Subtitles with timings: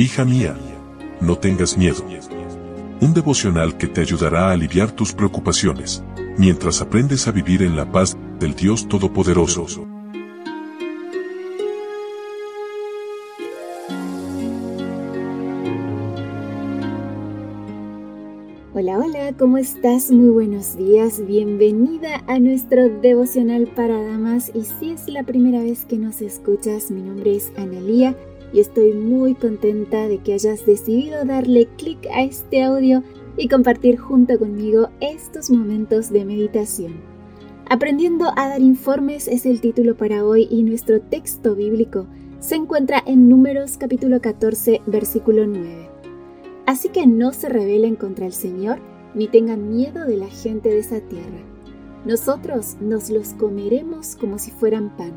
[0.00, 0.56] Hija mía,
[1.20, 2.04] no tengas miedo.
[3.00, 6.04] Un devocional que te ayudará a aliviar tus preocupaciones,
[6.36, 9.88] mientras aprendes a vivir en la paz del Dios Todopoderoso.
[18.72, 20.12] Hola, hola, ¿cómo estás?
[20.12, 25.84] Muy buenos días, bienvenida a nuestro devocional para damas y si es la primera vez
[25.86, 28.14] que nos escuchas, mi nombre es Analía
[28.52, 33.02] y estoy muy contenta de que hayas decidido darle clic a este audio
[33.36, 36.94] y compartir junto conmigo estos momentos de meditación.
[37.70, 42.06] Aprendiendo a dar informes es el título para hoy y nuestro texto bíblico
[42.40, 45.90] se encuentra en Números capítulo 14 versículo 9.
[46.66, 48.78] Así que no se rebelen contra el Señor
[49.14, 51.38] ni tengan miedo de la gente de esa tierra.
[52.04, 55.12] Nosotros nos los comeremos como si fueran pan.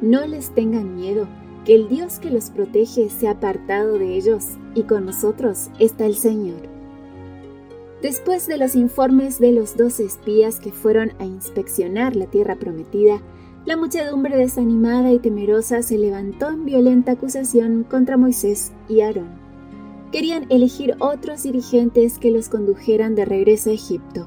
[0.00, 1.26] No les tengan miedo
[1.64, 6.06] que el Dios que los protege se ha apartado de ellos y con nosotros está
[6.06, 6.68] el Señor.
[8.02, 13.20] Después de los informes de los dos espías que fueron a inspeccionar la tierra prometida,
[13.66, 19.38] la muchedumbre desanimada y temerosa se levantó en violenta acusación contra Moisés y Aarón.
[20.12, 24.26] Querían elegir otros dirigentes que los condujeran de regreso a Egipto.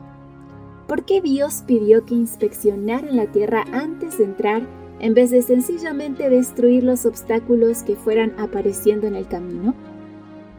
[0.88, 4.67] ¿Por qué Dios pidió que inspeccionaran la tierra antes de entrar
[5.04, 9.76] en vez de sencillamente destruir los obstáculos que fueran apareciendo en el camino?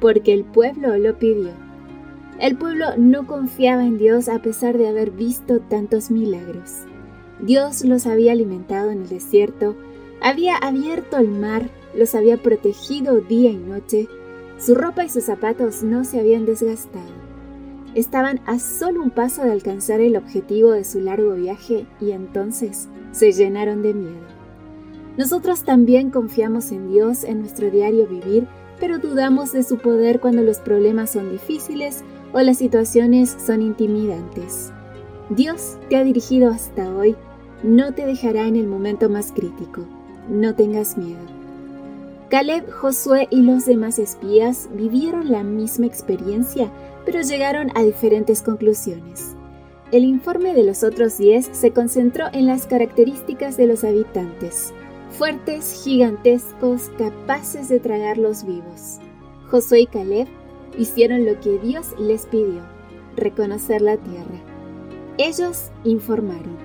[0.01, 1.49] Porque el pueblo lo pidió.
[2.39, 6.83] El pueblo no confiaba en Dios a pesar de haber visto tantos milagros.
[7.41, 9.77] Dios los había alimentado en el desierto,
[10.21, 14.09] había abierto el mar, los había protegido día y noche,
[14.59, 17.15] su ropa y sus zapatos no se habían desgastado.
[17.95, 22.89] Estaban a solo un paso de alcanzar el objetivo de su largo viaje y entonces
[23.13, 24.34] se llenaron de miedo.
[25.17, 28.49] Nosotros también confiamos en Dios en nuestro diario vivir,
[28.81, 34.73] pero dudamos de su poder cuando los problemas son difíciles o las situaciones son intimidantes.
[35.31, 37.17] Dios te ha dirigido hasta hoy,
[37.63, 39.87] no te dejará en el momento más crítico.
[40.29, 41.21] No tengas miedo.
[42.29, 46.71] Caleb, Josué y los demás espías vivieron la misma experiencia,
[47.07, 49.35] pero llegaron a diferentes conclusiones.
[49.93, 54.75] El informe de los otros diez se concentró en las características de los habitantes,
[55.19, 58.99] fuertes, gigantescos, capaces de tragarlos vivos.
[59.49, 60.27] Josué y Caleb
[60.77, 62.63] hicieron lo que Dios les pidió,
[63.17, 64.43] reconocer la tierra.
[65.19, 66.57] Ellos informaron,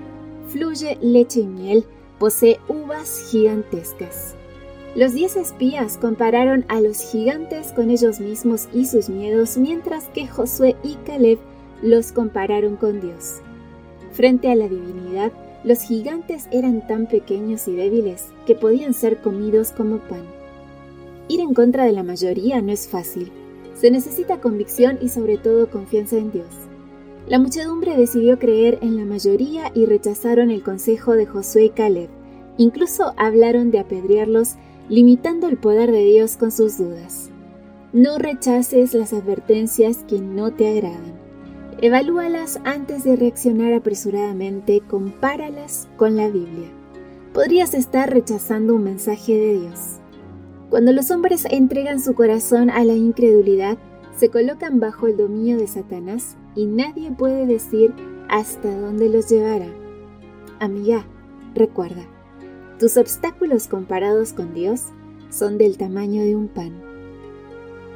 [0.48, 1.84] fluye leche y miel,
[2.18, 4.34] posee uvas gigantescas.
[4.96, 10.26] Los diez espías compararon a los gigantes con ellos mismos y sus miedos, mientras que
[10.26, 11.38] Josué y Caleb
[11.82, 13.38] los compararon con Dios.
[14.12, 19.72] Frente a la divinidad, los gigantes eran tan pequeños y débiles que podían ser comidos
[19.72, 20.24] como pan.
[21.28, 23.30] Ir en contra de la mayoría no es fácil.
[23.74, 26.48] Se necesita convicción y sobre todo confianza en Dios.
[27.28, 32.08] La muchedumbre decidió creer en la mayoría y rechazaron el consejo de Josué y Caleb.
[32.56, 34.56] Incluso hablaron de apedrearlos,
[34.88, 37.30] limitando el poder de Dios con sus dudas.
[37.92, 41.19] No rechaces las advertencias que no te agradan.
[41.82, 46.68] Evalúalas antes de reaccionar apresuradamente, compáralas con la Biblia.
[47.32, 49.98] Podrías estar rechazando un mensaje de Dios.
[50.68, 53.78] Cuando los hombres entregan su corazón a la incredulidad,
[54.14, 57.94] se colocan bajo el dominio de Satanás y nadie puede decir
[58.28, 59.68] hasta dónde los llevará.
[60.58, 61.06] Amiga,
[61.54, 62.02] recuerda,
[62.78, 64.88] tus obstáculos comparados con Dios
[65.30, 66.89] son del tamaño de un pan.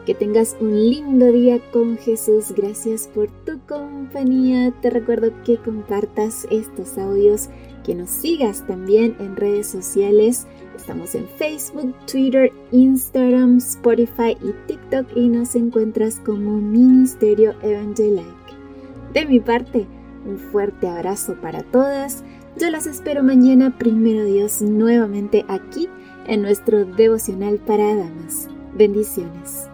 [0.07, 2.53] Que tengas un lindo día con Jesús.
[2.55, 4.71] Gracias por tu compañía.
[4.83, 7.49] Te recuerdo que compartas estos audios,
[7.85, 10.47] que nos sigas también en redes sociales.
[10.77, 18.25] Estamos en Facebook, Twitter, Instagram, Spotify y TikTok y nos encuentras como Ministerio Evangelique.
[19.15, 19.87] De mi parte,
[20.27, 22.25] un fuerte abrazo para todas.
[22.59, 25.89] Yo las espero mañana, primero Dios, nuevamente aquí
[26.27, 28.49] en nuestro devocional para damas.
[28.75, 29.74] Bendiciones.